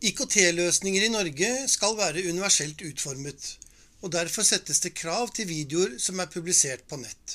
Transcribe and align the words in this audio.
IKT-løsninger 0.00 1.04
i 1.04 1.12
Norge 1.12 1.48
skal 1.68 1.92
være 1.98 2.22
universelt 2.32 2.80
utformet, 2.88 3.48
og 4.00 4.14
derfor 4.14 4.46
settes 4.48 4.80
det 4.80 4.94
krav 4.96 5.28
til 5.36 5.50
videoer 5.50 5.98
som 6.00 6.22
er 6.24 6.30
publisert 6.32 6.86
på 6.88 6.96
nett. 7.02 7.34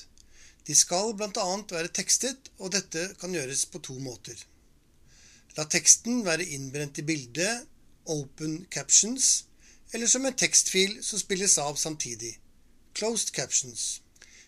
De 0.66 0.74
skal 0.74 1.14
bl.a. 1.14 1.46
være 1.70 1.94
tekstet, 1.94 2.50
og 2.58 2.74
dette 2.74 3.12
kan 3.22 3.38
gjøres 3.38 3.68
på 3.70 3.84
to 3.86 4.00
måter. 4.02 4.42
La 5.60 5.68
teksten 5.70 6.24
være 6.26 6.50
innbrent 6.58 6.98
i 6.98 7.06
bildet, 7.06 7.70
open 8.10 8.64
captions, 8.74 9.46
eller 9.94 10.10
som 10.10 10.26
en 10.26 10.34
tekstfil 10.34 10.98
som 11.06 11.22
spilles 11.22 11.60
av 11.62 11.78
samtidig, 11.78 12.34
closed 12.98 13.30
captions. 13.38 14.02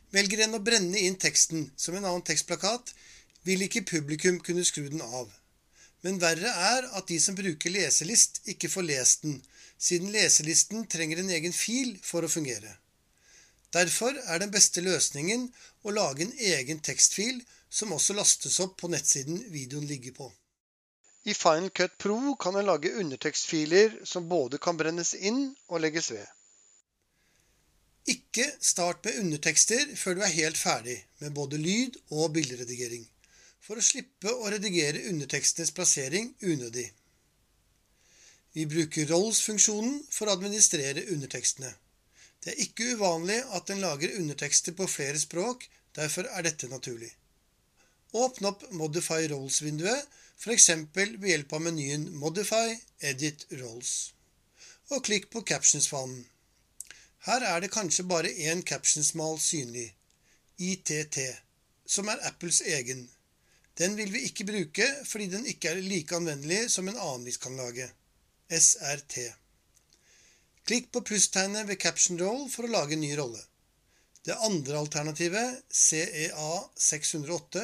Velger 0.10 0.48
en 0.48 0.58
å 0.58 0.66
brenne 0.66 1.06
inn 1.06 1.22
teksten 1.22 1.70
som 1.78 1.94
en 1.94 2.10
annen 2.10 2.26
tekstplakat, 2.26 2.96
vil 3.46 3.62
ikke 3.62 3.86
publikum 3.94 4.42
kunne 4.42 4.66
skru 4.66 4.88
den 4.90 5.06
av. 5.06 5.30
Men 6.06 6.20
verre 6.22 6.50
er 6.50 6.88
at 6.98 7.08
de 7.10 7.18
som 7.22 7.36
bruker 7.38 7.74
leselist, 7.74 8.42
ikke 8.46 8.70
får 8.70 8.86
lest 8.86 9.24
den, 9.26 9.40
siden 9.78 10.12
leselisten 10.14 10.86
trenger 10.90 11.22
en 11.22 11.32
egen 11.34 11.54
fil 11.54 11.96
for 12.06 12.26
å 12.26 12.32
fungere. 12.32 12.76
Derfor 13.74 14.16
er 14.26 14.42
den 14.42 14.54
beste 14.54 14.82
løsningen 14.82 15.48
å 15.84 15.94
lage 15.94 16.26
en 16.26 16.36
egen 16.54 16.80
tekstfil 16.86 17.42
som 17.70 17.92
også 17.94 18.16
lastes 18.18 18.60
opp 18.64 18.78
på 18.82 18.90
nettsiden 18.94 19.42
videoen 19.54 19.90
ligger 19.90 20.16
på. 20.22 20.30
I 21.28 21.34
Final 21.36 21.70
Cut 21.76 21.98
Pro 22.00 22.36
kan 22.40 22.56
en 22.56 22.70
lage 22.70 22.94
undertekstfiler 23.02 24.00
som 24.08 24.30
både 24.30 24.62
kan 24.64 24.78
brennes 24.80 25.12
inn 25.18 25.50
og 25.68 25.82
legges 25.84 26.12
ved. 26.14 26.24
Ikke 28.08 28.46
start 28.64 29.04
med 29.04 29.20
undertekster 29.26 29.84
før 30.00 30.16
du 30.16 30.24
er 30.24 30.38
helt 30.38 30.58
ferdig 30.58 31.02
med 31.20 31.36
både 31.36 31.60
lyd- 31.60 32.00
og 32.08 32.32
bilderedigering 32.38 33.04
for 33.64 33.80
å 33.80 33.84
slippe 33.84 34.32
å 34.32 34.50
redigere 34.54 35.08
undertekstenes 35.12 35.74
plassering 35.76 36.34
unødig. 36.42 36.88
Vi 38.58 38.66
bruker 38.66 39.10
roles-funksjonen 39.12 40.00
for 40.10 40.28
å 40.28 40.38
administrere 40.38 41.06
undertekstene. 41.14 41.74
Det 42.44 42.54
er 42.54 42.62
ikke 42.64 42.94
uvanlig 42.96 43.38
at 43.58 43.70
en 43.74 43.84
lager 43.84 44.16
undertekster 44.18 44.74
på 44.78 44.88
flere 44.90 45.20
språk, 45.20 45.68
derfor 45.98 46.30
er 46.32 46.46
dette 46.48 46.70
naturlig. 46.72 47.12
Åpne 48.18 48.54
opp 48.54 48.64
Modify 48.72 49.28
Roles-vinduet, 49.28 50.08
f.eks. 50.38 50.70
ved 50.96 51.28
hjelp 51.28 51.54
av 51.54 51.64
menyen 51.66 52.08
Modify 52.16 52.78
Edit 53.02 53.46
Roles. 53.60 54.14
Og 54.94 55.04
klikk 55.04 55.28
på 55.34 55.44
Captions-fanen. 55.44 56.24
Her 57.28 57.44
er 57.44 57.60
det 57.62 57.74
kanskje 57.74 58.08
bare 58.08 58.32
én 58.32 58.62
captionsmal 58.64 59.36
synlig, 59.44 59.90
ITT, 60.58 61.18
som 61.86 62.08
er 62.08 62.22
Apples 62.30 62.62
egen. 62.62 63.10
Den 63.78 63.96
vil 63.98 64.10
vi 64.14 64.24
ikke 64.26 64.48
bruke 64.48 64.88
fordi 65.06 65.28
den 65.34 65.46
ikke 65.50 65.72
er 65.72 65.82
like 65.82 66.16
anvendelig 66.18 66.64
som 66.74 66.88
en 66.90 66.98
annen 66.98 67.28
vi 67.28 67.36
kan 67.38 67.58
lage, 67.60 67.90
SRT. 68.50 69.20
Klikk 70.68 70.90
på 70.92 71.04
plusstegnet 71.06 71.68
ved 71.70 71.80
caption 71.80 72.18
roll 72.20 72.48
for 72.52 72.68
å 72.68 72.72
lage 72.74 72.98
en 72.98 73.04
ny 73.06 73.14
rolle. 73.20 73.40
Det 74.28 74.36
andre 74.44 74.82
alternativet, 74.82 75.62
CEA 75.72 76.50
608, 76.76 77.62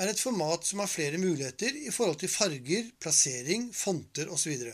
er 0.00 0.08
et 0.08 0.22
format 0.22 0.64
som 0.64 0.80
har 0.80 0.88
flere 0.88 1.20
muligheter 1.20 1.76
i 1.82 1.90
forhold 1.92 2.22
til 2.22 2.32
farger, 2.32 2.88
plassering, 3.02 3.68
fonter 3.76 4.30
osv. 4.32 4.64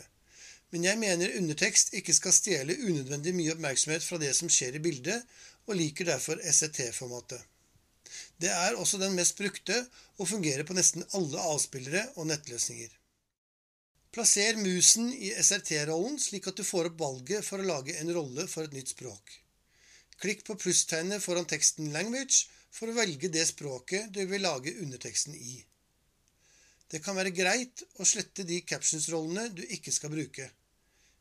Men 0.71 0.85
jeg 0.85 1.01
mener 1.01 1.35
undertekst 1.41 1.91
ikke 1.99 2.15
skal 2.15 2.35
stjele 2.35 2.77
unødvendig 2.85 3.33
mye 3.35 3.57
oppmerksomhet 3.57 4.05
fra 4.05 4.21
det 4.21 4.31
som 4.37 4.51
skjer 4.53 4.77
i 4.77 4.83
bildet, 4.85 5.25
og 5.67 5.77
liker 5.77 6.07
derfor 6.07 6.39
SET-formatet. 6.39 7.41
Det 8.41 8.51
er 8.53 8.77
også 8.79 8.99
den 9.01 9.17
mest 9.17 9.37
brukte 9.37 9.75
og 10.17 10.29
fungerer 10.29 10.65
på 10.67 10.77
nesten 10.77 11.05
alle 11.17 11.43
avspillere 11.51 12.05
og 12.15 12.29
nettløsninger. 12.31 12.91
Plasser 14.15 14.57
musen 14.57 15.11
i 15.13 15.29
SRT-rollen 15.37 16.17
slik 16.21 16.47
at 16.49 16.57
du 16.57 16.65
får 16.65 16.89
opp 16.89 17.01
valget 17.01 17.45
for 17.45 17.61
å 17.61 17.67
lage 17.67 17.93
en 17.99 18.09
rolle 18.15 18.47
for 18.49 18.65
et 18.65 18.73
nytt 18.73 18.95
språk. 18.95 19.35
Klikk 20.19 20.41
på 20.47 20.57
plusstegnet 20.59 21.23
foran 21.23 21.45
teksten 21.47 21.91
'language' 21.93 22.47
for 22.73 22.89
å 22.89 22.95
velge 22.97 23.29
det 23.33 23.45
språket 23.47 24.09
du 24.13 24.23
vil 24.29 24.43
lage 24.43 24.73
underteksten 24.81 25.35
i. 25.35 25.59
Det 26.89 27.03
kan 27.05 27.15
være 27.15 27.35
greit 27.37 27.83
å 28.01 28.07
slette 28.11 28.43
de 28.49 28.59
captions-rollene 28.65 29.45
du 29.53 29.61
ikke 29.77 29.93
skal 29.93 30.11
bruke. 30.13 30.49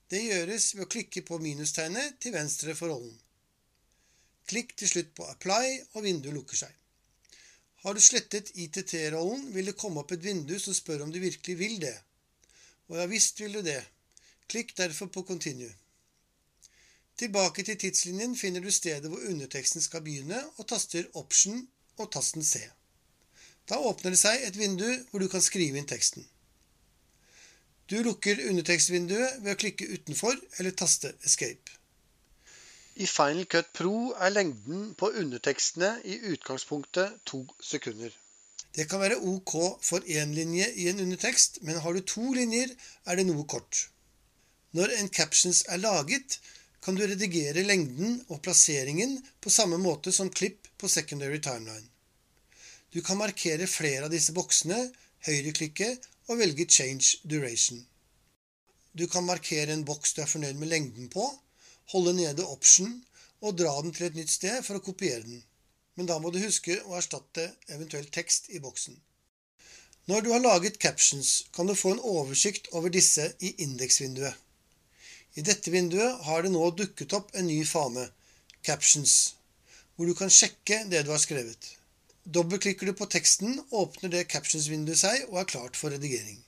Det 0.09 0.23
gjøres 0.25 0.73
ved 0.75 0.87
å 0.87 0.93
klikke 0.95 1.23
på 1.29 1.39
minustegnet 1.45 2.17
til 2.25 2.33
venstre 2.33 2.75
for 2.79 2.89
rollen. 2.95 3.13
Klikk 4.49 4.73
til 4.81 4.89
slutt 4.89 5.15
på 5.15 5.29
'apply', 5.29 5.83
og 5.93 6.05
vinduet 6.09 6.35
lukker 6.35 6.57
seg. 6.57 6.73
Har 7.83 7.95
du 7.95 8.01
slettet 8.03 8.51
ITT-rollen, 8.59 9.53
vil 9.55 9.71
det 9.71 9.77
komme 9.79 10.03
opp 10.03 10.13
et 10.13 10.25
vindu 10.25 10.57
som 10.59 10.75
spør 10.75 11.05
om 11.05 11.13
du 11.15 11.21
virkelig 11.23 11.59
vil 11.59 11.77
det. 11.83 11.95
Og 12.89 12.97
ja 12.99 13.05
visst 13.07 13.39
vil 13.41 13.55
du 13.55 13.63
det. 13.63 13.83
Klikk 14.49 14.77
derfor 14.77 15.07
på 15.07 15.23
'Continue'. 15.23 15.75
Tilbake 17.19 17.63
til 17.63 17.79
tidslinjen 17.79 18.37
finner 18.37 18.61
du 18.61 18.71
stedet 18.71 19.11
hvor 19.11 19.23
underteksten 19.31 19.83
skal 19.83 20.03
begynne, 20.03 20.43
og 20.57 20.69
taster 20.69 21.05
'Option' 21.15 21.67
og 21.97 22.13
tasten 22.13 22.45
C. 22.45 22.61
Da 23.69 23.79
åpner 23.79 24.11
det 24.11 24.19
seg 24.19 24.43
et 24.43 24.59
vindu 24.59 24.89
hvor 25.11 25.21
du 25.21 25.29
kan 25.29 25.43
skrive 25.43 25.79
inn 25.79 25.87
teksten. 25.87 26.27
Du 27.91 28.03
lukker 28.03 28.41
undertekstvinduet 28.51 29.43
ved 29.43 29.55
å 29.55 29.59
klikke 29.59 29.89
utenfor 29.89 30.35
eller 30.59 30.71
taste 30.71 31.13
'Escape'. 31.25 31.79
I 32.99 33.07
Final 33.07 33.45
Cut 33.47 33.69
Pro 33.79 34.11
er 34.19 34.33
lengden 34.33 34.89
på 34.99 35.13
undertekstene 35.21 35.91
i 36.03 36.17
utgangspunktet 36.33 37.21
to 37.31 37.45
sekunder. 37.63 38.11
Det 38.75 38.89
kan 38.91 38.99
være 38.99 39.21
ok 39.23 39.53
for 39.87 40.03
én 40.03 40.35
linje 40.35 40.67
i 40.83 40.89
en 40.91 41.05
undertekst, 41.05 41.61
men 41.63 41.79
har 41.79 41.95
du 41.95 42.01
to 42.03 42.33
linjer, 42.35 42.75
er 43.07 43.21
det 43.21 43.27
noe 43.29 43.47
kort. 43.47 43.85
Når 44.75 44.97
en 44.97 45.13
captions 45.15 45.63
er 45.69 45.79
laget, 45.79 46.41
kan 46.83 46.99
du 46.99 47.07
redigere 47.07 47.63
lengden 47.71 48.19
og 48.29 48.43
plasseringen 48.43 49.15
på 49.41 49.55
samme 49.55 49.79
måte 49.79 50.11
som 50.13 50.35
klipp 50.41 50.67
på 50.79 50.91
secondary 50.91 51.39
timeline. 51.39 51.87
Du 52.91 52.99
kan 53.03 53.23
markere 53.23 53.71
flere 53.71 54.09
av 54.09 54.11
disse 54.11 54.35
boksene, 54.35 54.89
høyreklikke 55.27 55.95
og 56.27 56.43
velge 56.43 56.67
change 56.67 57.23
duration. 57.23 57.85
Du 58.91 59.07
kan 59.07 59.23
markere 59.23 59.71
en 59.71 59.87
boks 59.87 60.19
du 60.19 60.25
er 60.27 60.33
fornøyd 60.35 60.59
med 60.59 60.75
lengden 60.75 61.13
på, 61.15 61.31
holde 61.93 62.15
nede 62.17 62.47
option 62.47 62.95
og 63.41 63.59
dra 63.59 63.75
den 63.83 63.95
til 63.95 64.09
et 64.09 64.19
nytt 64.19 64.33
sted 64.33 64.63
for 64.67 64.79
å 64.79 64.85
kopiere 64.85 65.25
den. 65.27 65.43
Men 65.99 66.09
da 66.11 66.19
må 66.23 66.31
du 66.31 66.41
huske 66.43 66.79
å 66.87 66.97
erstatte 66.99 67.49
eventuell 67.75 68.07
tekst 68.15 68.51
i 68.55 68.61
boksen. 68.63 68.99
Når 70.09 70.25
du 70.25 70.31
har 70.33 70.45
laget 70.45 70.79
captions, 70.81 71.49
kan 71.53 71.69
du 71.69 71.75
få 71.77 71.95
en 71.95 72.05
oversikt 72.17 72.71
over 72.73 72.93
disse 72.93 73.27
i 73.45 73.55
indeksvinduet. 73.65 74.35
I 75.37 75.45
dette 75.45 75.71
vinduet 75.71 76.23
har 76.27 76.43
det 76.43 76.53
nå 76.55 76.71
dukket 76.75 77.13
opp 77.19 77.35
en 77.37 77.47
ny 77.47 77.61
fane, 77.69 78.09
Captions, 78.63 79.35
hvor 79.95 80.09
du 80.09 80.15
kan 80.19 80.33
sjekke 80.33 80.83
det 80.91 81.05
du 81.07 81.13
har 81.13 81.21
skrevet. 81.23 81.71
Dobbeltklikker 82.29 82.91
du 82.91 82.93
på 82.97 83.07
teksten, 83.09 83.55
åpner 83.71 84.11
det 84.13 84.27
captions-vinduet 84.29 85.01
seg 85.01 85.29
og 85.31 85.39
er 85.41 85.51
klart 85.53 85.79
for 85.79 85.95
redigering. 85.95 86.43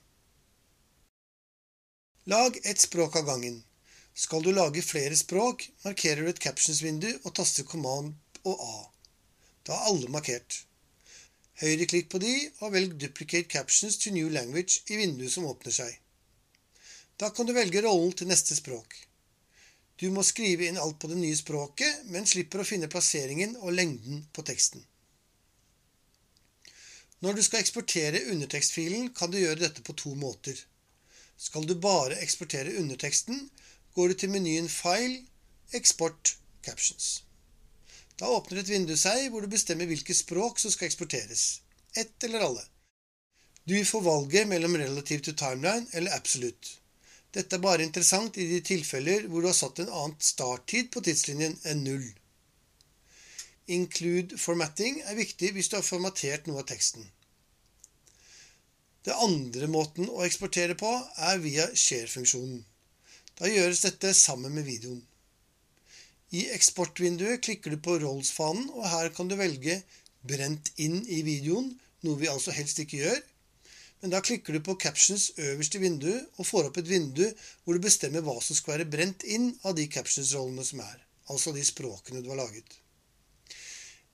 Lag 2.29 2.59
et 2.65 2.83
språk 2.83 3.17
av 3.17 3.29
gangen. 3.31 3.63
Skal 4.15 4.43
du 4.43 4.51
lage 4.53 4.83
flere 4.83 5.17
språk, 5.17 5.69
markerer 5.85 6.23
du 6.23 6.31
et 6.31 6.43
captions-vindu 6.43 7.09
og 7.23 7.35
taster 7.35 7.65
command 7.65 8.15
og 8.45 8.65
A. 8.65 8.79
Da 9.67 9.77
er 9.77 9.89
alle 9.93 10.11
markert. 10.13 10.65
Høyreklikk 11.61 12.09
på 12.13 12.21
de, 12.23 12.33
og 12.61 12.73
velg 12.73 12.97
Duplicate 13.01 13.49
captions 13.49 13.99
to 14.01 14.13
new 14.15 14.29
language 14.33 14.81
i 14.89 14.97
vinduet 14.97 15.33
som 15.33 15.49
åpner 15.49 15.75
seg. 15.77 15.99
Da 17.21 17.29
kan 17.37 17.47
du 17.47 17.53
velge 17.53 17.83
rollen 17.85 18.15
til 18.17 18.31
neste 18.31 18.57
språk. 18.57 18.97
Du 20.01 20.07
må 20.15 20.25
skrive 20.25 20.65
inn 20.65 20.81
alt 20.81 20.97
på 21.01 21.11
det 21.11 21.19
nye 21.21 21.37
språket, 21.37 22.07
men 22.09 22.29
slipper 22.29 22.63
å 22.63 22.65
finne 22.65 22.89
plasseringen 22.89 23.59
og 23.61 23.75
lengden 23.77 24.23
på 24.33 24.45
teksten. 24.49 24.87
Når 27.21 27.37
du 27.37 27.43
skal 27.45 27.61
eksportere 27.61 28.23
undertekstfilen, 28.33 29.11
kan 29.13 29.29
du 29.29 29.37
gjøre 29.37 29.61
dette 29.61 29.85
på 29.85 29.93
to 29.93 30.15
måter. 30.17 30.57
Skal 31.37 31.69
du 31.69 31.75
bare 31.77 32.17
eksportere 32.25 32.73
underteksten, 32.81 33.51
går 33.95 34.09
du 34.09 34.15
til 34.15 34.31
menyen 34.31 34.69
File, 34.69 35.25
Export 35.73 36.37
Captions. 36.65 37.23
Da 38.21 38.29
åpner 38.29 38.61
et 38.61 38.69
vindu 38.69 38.97
seg 39.01 39.31
hvor 39.31 39.43
du 39.43 39.51
bestemmer 39.51 39.89
hvilke 39.89 40.15
språk 40.15 40.61
som 40.61 40.73
skal 40.73 40.91
eksporteres. 40.91 41.63
Ett 41.97 42.25
eller 42.25 42.45
alle. 42.47 42.65
Du 43.65 43.77
får 43.85 44.03
valget 44.03 44.49
mellom 44.49 44.77
Relative 44.77 45.25
to 45.25 45.33
Timeline 45.33 45.87
eller 45.93 46.17
Absolute. 46.17 46.77
Dette 47.33 47.57
er 47.57 47.63
bare 47.63 47.87
interessant 47.87 48.37
i 48.37 48.47
de 48.51 48.59
tilfeller 48.67 49.29
hvor 49.31 49.43
du 49.43 49.49
har 49.51 49.57
satt 49.57 49.79
en 49.83 49.93
annen 49.93 50.17
starttid 50.19 50.91
på 50.93 51.03
tidslinjen 51.07 51.57
enn 51.71 51.85
null. 51.87 52.09
Include 53.71 54.39
formatting 54.39 54.99
er 55.07 55.19
viktig 55.19 55.53
hvis 55.55 55.71
du 55.71 55.79
har 55.79 55.87
formatert 55.87 56.49
noe 56.51 56.65
av 56.65 56.69
teksten. 56.71 57.07
Det 59.07 59.15
andre 59.17 59.69
måten 59.71 60.11
å 60.11 60.25
eksportere 60.27 60.75
på 60.77 60.91
er 61.31 61.39
via 61.41 61.69
share-funksjonen. 61.73 62.65
Da 63.41 63.49
gjøres 63.49 63.81
dette 63.81 64.13
sammen 64.13 64.53
med 64.53 64.67
videoen. 64.69 65.01
I 66.37 66.45
eksportvinduet 66.55 67.41
klikker 67.47 67.73
du 67.73 67.81
på 67.81 67.97
Rolls-fanen, 68.03 68.69
og 68.77 68.85
her 68.93 69.09
kan 69.17 69.31
du 69.31 69.35
velge 69.41 69.81
'brent 70.21 70.69
inn 70.77 71.01
i 71.09 71.23
videoen', 71.25 71.73
noe 72.05 72.21
vi 72.21 72.29
altså 72.29 72.53
helst 72.53 72.83
ikke 72.85 73.01
gjør. 73.01 73.23
Men 74.03 74.13
da 74.13 74.21
klikker 74.21 74.53
du 74.53 74.61
på 74.65 74.77
captions 74.85 75.31
øverst 75.37 75.75
i 75.75 75.81
vinduet 75.81 76.29
og 76.37 76.47
får 76.51 76.69
opp 76.69 76.79
et 76.81 76.89
vindu 76.89 77.25
hvor 77.65 77.77
du 77.77 77.81
bestemmer 77.89 78.25
hva 78.25 78.37
som 78.45 78.57
skal 78.57 78.77
være 78.77 78.91
brent 78.93 79.25
inn 79.25 79.51
av 79.65 79.77
de 79.77 79.89
captions-rollene 79.89 80.65
som 80.65 80.85
er, 80.85 81.01
altså 81.33 81.57
de 81.57 81.65
språkene 81.65 82.23
du 82.25 82.31
har 82.33 82.41
laget. 82.45 82.77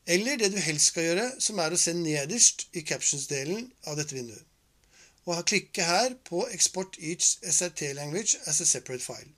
Eller 0.06 0.38
det 0.38 0.52
du 0.55 0.58
helst 0.62 0.93
skal 0.93 1.11
gjøre, 1.11 1.31
som 1.43 1.58
er 1.58 1.75
å 1.75 1.82
se 1.82 1.94
nederst 1.99 2.69
i 2.79 2.87
captions-delen 2.87 3.72
av 3.90 3.99
dette 3.99 4.14
vinduet. 4.14 4.46
Og 5.26 5.43
klikke 5.50 5.82
her 5.82 6.14
på 6.28 6.44
Export 6.55 6.96
each 6.99 7.38
SRT 7.43 7.94
language 7.99 8.38
as 8.46 8.61
a 8.61 8.67
separate 8.67 9.02
file. 9.02 9.32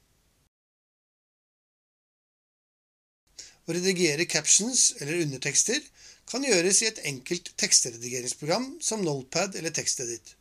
Å 3.68 3.76
redigere 3.76 4.24
captions 4.24 4.90
eller 5.00 5.22
undertekster 5.24 5.80
kan 6.28 6.44
gjøres 6.44 6.82
i 6.82 6.88
et 6.88 7.00
enkelt 7.08 7.50
tekstredigeringsprogram 7.60 8.68
som 8.84 9.04
Notepad 9.04 9.56
eller 9.60 9.72
TextEdit. 9.76 10.34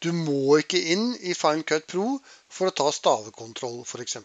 Du 0.00 0.12
må 0.16 0.56
ikke 0.62 0.80
inn 0.94 1.10
i 1.20 1.36
Fine 1.36 1.64
Cut 1.68 1.86
Pro 1.92 2.06
for 2.48 2.70
å 2.70 2.76
ta 2.76 2.88
stavekontroll, 2.92 3.82
f.eks. 3.84 4.16